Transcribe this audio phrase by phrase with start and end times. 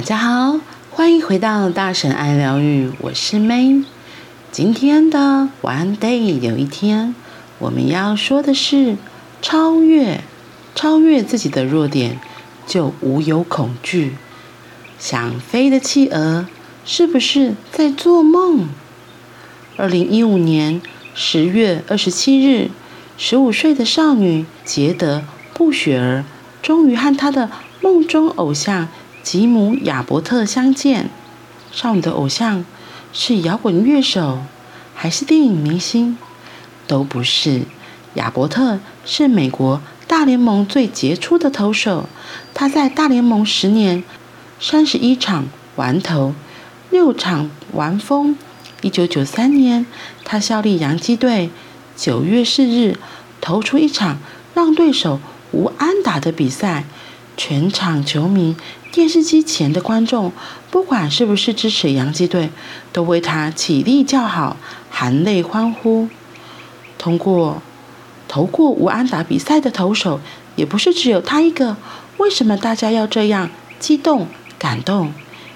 [0.00, 0.58] 大家好，
[0.90, 3.84] 欢迎回到大神爱疗愈，我是 May。
[4.50, 7.14] 今天的 One Day 有一天，
[7.58, 8.96] 我们要说的是
[9.42, 10.22] 超越，
[10.74, 12.18] 超越自己的弱点，
[12.66, 14.14] 就无有恐惧。
[14.98, 16.46] 想飞的企鹅，
[16.86, 18.70] 是不是在做梦？
[19.76, 20.80] 二零一五年
[21.14, 22.70] 十月二十七日，
[23.18, 25.18] 十五岁的少女杰德·
[25.52, 26.24] 布雪儿，
[26.62, 27.50] 终于和她的
[27.82, 28.88] 梦中偶像。
[29.22, 31.10] 吉姆·亚伯特相见。
[31.72, 32.64] 少女的偶像
[33.12, 34.42] 是摇滚乐手，
[34.94, 36.18] 还是电影明星？
[36.86, 37.62] 都不是。
[38.14, 42.08] 亚伯特是美国大联盟最杰出的投手。
[42.52, 44.02] 他在大联盟十年，
[44.58, 45.46] 三十一场
[45.76, 46.34] 完投，
[46.90, 48.36] 六场完封。
[48.82, 49.86] 一九九三年，
[50.24, 51.50] 他效力洋基队。
[51.96, 52.98] 九月四日，
[53.40, 54.18] 投出一场
[54.54, 55.20] 让对手
[55.52, 56.84] 无安打的比赛。
[57.36, 58.54] 全场球迷、
[58.92, 60.32] 电视机前的观众，
[60.70, 62.50] 不管是不是支持洋基队，
[62.92, 64.56] 都为他起立叫好，
[64.90, 66.08] 含泪欢呼。
[66.98, 67.62] 通过
[68.26, 70.20] 投过无安打比赛的投手，
[70.56, 71.76] 也不是只有他一个。
[72.18, 74.26] 为什么大家要这样激动、
[74.58, 75.12] 感动？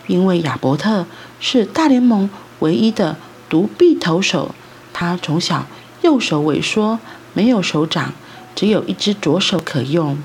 [0.07, 1.07] 因为亚伯特
[1.41, 3.17] 是大联盟唯一的
[3.49, 4.55] 独臂投手。
[4.93, 5.67] 他从小
[6.03, 7.01] 右手萎缩，
[7.33, 8.13] 没有手掌，
[8.55, 10.17] 只有一只左手可用。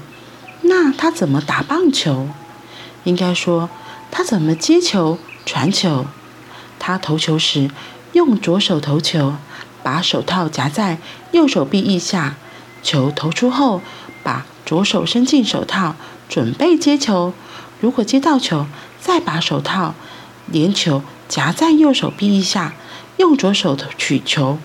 [0.62, 2.28] 那他怎么打棒球？
[3.04, 3.70] 应该说，
[4.12, 6.06] 他怎么接球、传球？
[6.78, 7.70] 他投球时
[8.14, 9.36] 用左手投球，
[9.84, 10.98] 把手套夹在
[11.32, 12.36] 右手臂腋下。
[12.82, 13.82] 球投出后，
[14.24, 15.96] 把左手伸进手套，
[16.30, 17.34] 准备接球。
[17.82, 18.66] 如果接到球，
[19.02, 19.94] 再把手套
[20.48, 22.74] 连球夹在右手臂腋下，
[23.18, 24.60] 用左手取球，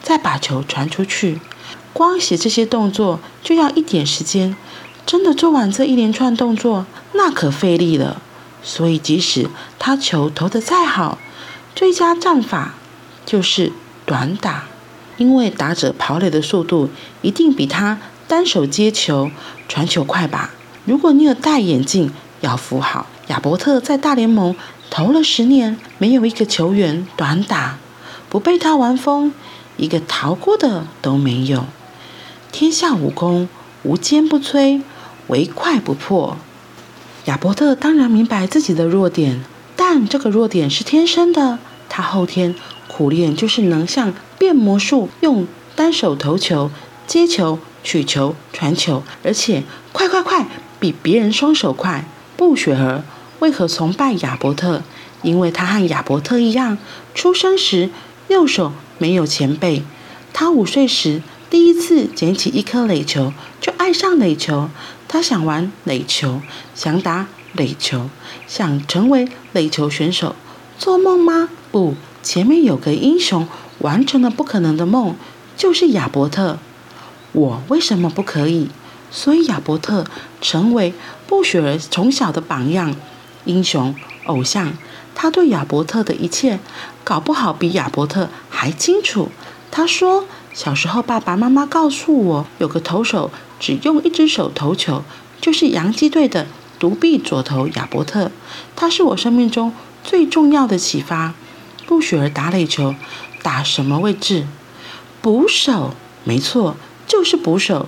[0.00, 1.40] 再把球传出去。
[1.92, 4.56] 光写这些动作就要一点时间。
[5.04, 8.20] 真的做完这一连串动作，那可费力了。
[8.62, 11.18] 所以，即使他球投得再好，
[11.74, 12.74] 最佳战法
[13.24, 13.72] 就是
[14.04, 14.64] 短打，
[15.16, 16.90] 因为打者跑垒的速度
[17.22, 17.98] 一定比他
[18.28, 19.30] 单手接球、
[19.66, 20.50] 传球快吧。
[20.84, 23.06] 如果你有戴眼镜，要扶好。
[23.28, 24.54] 亚伯特在大联盟
[24.90, 27.78] 投了十年，没有一个球员短打
[28.28, 29.32] 不被他玩封，
[29.76, 31.64] 一个逃过的都没有。
[32.52, 33.48] 天下武功，
[33.84, 34.82] 无坚不摧。
[35.28, 36.36] 唯快不破。
[37.26, 39.44] 亚伯特当然明白自己的弱点，
[39.76, 41.58] 但这个弱点是天生的。
[41.88, 42.54] 他后天
[42.88, 46.70] 苦练，就是能像变魔术，用单手投球、
[47.06, 50.46] 接球、取球、传球，而且快快快，
[50.78, 52.06] 比别人双手快。
[52.36, 53.04] 布雪儿
[53.40, 54.82] 为何崇拜亚伯特？
[55.22, 56.78] 因为他和亚伯特一样，
[57.14, 57.90] 出生时
[58.28, 59.82] 右手没有前臂。
[60.32, 64.70] 他五岁时第一次捡起一颗垒球，就爱上垒球。
[65.12, 66.40] 他想玩垒球，
[66.72, 68.08] 想打垒球，
[68.46, 70.36] 想成为垒球选手。
[70.78, 71.48] 做梦吗？
[71.72, 73.48] 不，前面有个英雄
[73.80, 75.16] 完成了不可能的梦，
[75.56, 76.60] 就是亚伯特。
[77.32, 78.68] 我为什么不可以？
[79.10, 80.06] 所以亚伯特
[80.40, 80.94] 成为
[81.26, 82.94] 布雪儿从小的榜样、
[83.46, 83.92] 英雄、
[84.26, 84.74] 偶像。
[85.16, 86.60] 他对亚伯特的一切，
[87.02, 89.28] 搞不好比亚伯特还清楚。
[89.72, 93.30] 他说，小时候爸爸妈妈告诉我，有个投手。
[93.60, 95.04] 只用一只手投球，
[95.38, 96.46] 就是洋基队的
[96.78, 98.30] 独臂左投亚伯特。
[98.74, 101.34] 他是我生命中最重要的启发。
[101.86, 102.94] 布雪儿打垒球，
[103.42, 104.46] 打什么位置？
[105.20, 105.92] 捕手，
[106.24, 107.86] 没错，就是捕手。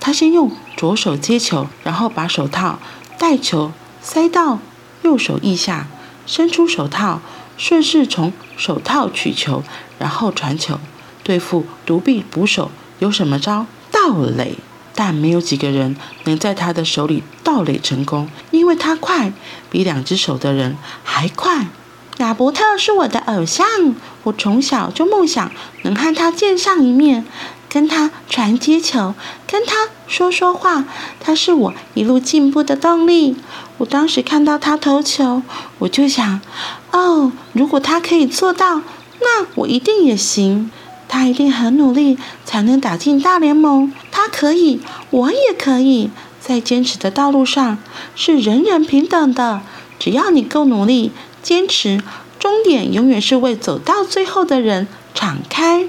[0.00, 2.80] 他先用左手接球，然后把手套
[3.16, 3.70] 带球
[4.02, 4.58] 塞到
[5.02, 5.86] 右手腋下，
[6.26, 7.20] 伸出手套，
[7.56, 9.62] 顺势从手套取球，
[10.00, 10.80] 然后传球。
[11.24, 12.70] 对付独臂捕手
[13.00, 13.66] 有什么招？
[13.90, 14.58] 盗垒。
[14.96, 19.32] 但没有几个人能在他的手里盗垒成功，因为他快，
[19.68, 21.66] 比两只手的人还快。
[22.18, 23.66] 亚伯特是我的偶像，
[24.22, 25.50] 我从小就梦想
[25.82, 27.26] 能和他见上一面，
[27.68, 29.16] 跟他传接球，
[29.48, 30.84] 跟他说说话。
[31.18, 33.36] 他是我一路进步的动力。
[33.78, 35.42] 我当时看到他投球，
[35.80, 36.40] 我就想，
[36.92, 38.76] 哦，如果他可以做到，
[39.20, 40.70] 那我一定也行。
[41.08, 43.92] 他一定很努力才能打进大联盟。
[44.10, 44.80] 他可以，
[45.10, 46.10] 我也可以。
[46.40, 47.78] 在坚持的道路上，
[48.14, 49.62] 是人人平等的。
[49.98, 51.10] 只要你够努力、
[51.42, 52.02] 坚持，
[52.38, 55.88] 终点永远是为走到最后的人敞开。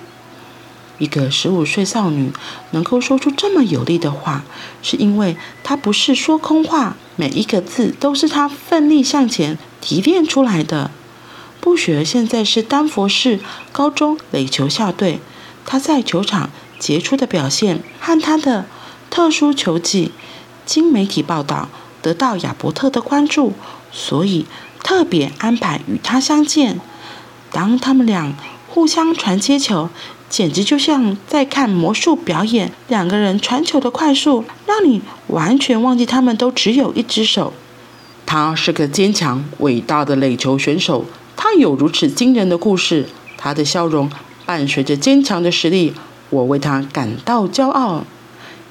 [0.97, 2.31] 一个十五岁少女
[2.71, 4.45] 能够说出这么有力的话，
[4.81, 10.91] 是因为她不是说空话，每一个字都是她奋力向前提炼出来的。
[11.65, 13.39] 布雪现在是丹佛市
[13.71, 15.19] 高中垒球校队，
[15.65, 18.65] 他在球场杰出的表现和他的
[19.09, 20.11] 特殊球技，
[20.63, 21.67] 经媒体报道
[22.03, 23.53] 得到亚伯特的关注，
[23.91, 24.45] 所以
[24.83, 26.79] 特别安排与他相见。
[27.51, 28.35] 当他们俩
[28.69, 29.89] 互相传接球，
[30.29, 32.71] 简直就像在看魔术表演。
[32.87, 37.51] 两个人传球的快速，让你完全忘记他们都只有一只手。
[38.27, 44.09] 他是个坚强伟大的垒球选手，他有如此惊人的故事，他的笑容
[44.45, 45.93] 伴随着坚强的实力，
[46.29, 48.05] 我为他感到骄傲。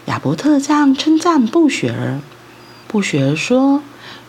[0.06, 2.20] 亚伯特这样称赞布雪儿。
[2.86, 3.82] 布雪儿说：“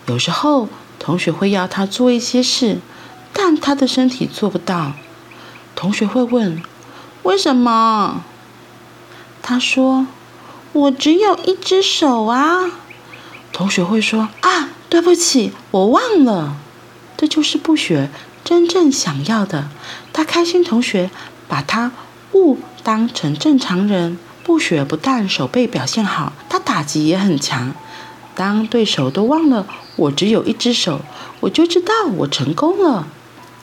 [0.07, 2.79] 有时候同学会要他做一些事，
[3.33, 4.93] 但他的身体做不到。
[5.75, 6.61] 同学会问：
[7.23, 8.23] 为什么？
[9.41, 10.07] 他说：
[10.73, 12.71] 我只有一只手啊。
[13.51, 16.55] 同学会说：啊。”对不起，我忘了。
[17.17, 18.09] 这就是布雪
[18.43, 19.69] 真正想要的。
[20.13, 21.09] 他开心同学
[21.47, 21.91] 把他
[22.33, 24.17] 误当成正常人。
[24.43, 27.73] 布雪不但手背表现好，他打击也很强。
[28.35, 29.65] 当对手都忘了
[29.95, 31.01] 我只有一只手，
[31.39, 33.07] 我就知道我成功了。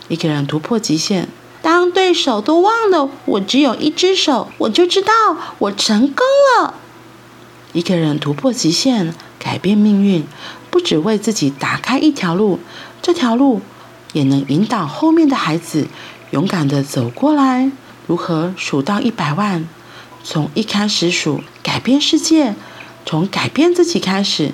[0.09, 1.29] 一个人突破极限。
[1.61, 5.13] 当对手都忘了我只有一只手，我就知道
[5.59, 6.27] 我成功
[6.59, 6.75] 了。
[7.73, 10.27] 一个人突破极限，改变命运。
[10.71, 12.59] 不只为自己打开一条路，
[13.03, 13.61] 这条路
[14.13, 15.89] 也能引导后面的孩子
[16.31, 17.71] 勇敢的走过来。
[18.07, 19.69] 如何数到一百万？
[20.23, 22.55] 从一开始数，改变世界，
[23.05, 24.53] 从改变自己开始。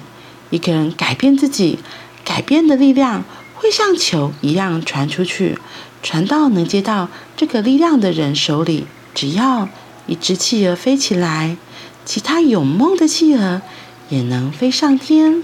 [0.49, 1.79] 一个人改变自己，
[2.25, 3.23] 改变的力量
[3.55, 5.59] 会像球一样传出去，
[6.03, 8.87] 传到能接到这个力量的人手里。
[9.15, 9.69] 只要
[10.06, 11.59] 一只企鹅飞起来，
[12.06, 13.61] 其他有梦的企鹅
[14.09, 15.43] 也能飞上天。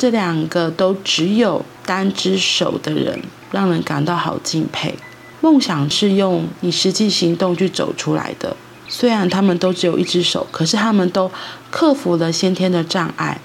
[0.00, 3.20] 这两个都只有单只手的人，
[3.52, 4.94] 让人感到好敬佩。
[5.42, 8.56] 梦想是用你实际行动去走出来的。
[8.88, 11.30] 虽然他们都只有一只手，可是他们都
[11.70, 13.42] 克服了先天的障碍，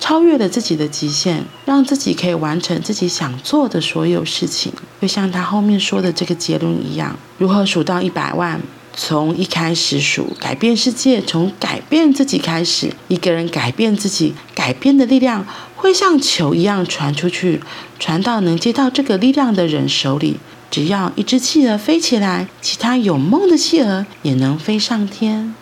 [0.00, 4.72] 超越了自己的极限，让自己可以完成自己想做的所有事情。
[5.02, 8.58] 就像他后面说的这个结论一样：如何数到一百万？
[8.94, 12.92] 从一开始数，改变世界，从改变自己开始。
[13.08, 15.46] 一个人改变自己，改变的力量
[15.82, 17.60] 会像球一样传出去，
[17.98, 20.38] 传到能接到这个力量的人手里。
[20.70, 25.52] 只要一只企鹅飞起来，其他有梦的企鹅也能飞上天。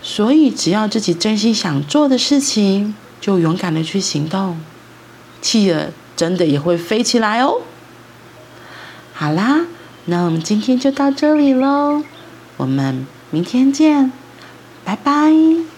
[0.00, 4.58] 所以，只要自己真心想做的事情，就勇敢的去行动，
[5.42, 7.60] 企鹅真的也会飞起来哦。
[9.12, 9.66] 好啦，
[10.06, 12.02] 那我们今天就到这里喽。
[12.56, 14.10] 我们明天见，
[14.84, 15.73] 拜拜。